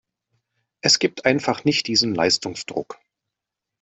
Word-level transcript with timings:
Es 0.81 0.97
gibt 0.97 1.25
einfach 1.25 1.63
nicht 1.63 1.85
diesen 1.85 2.15
Leistungsdruck. 2.15 2.97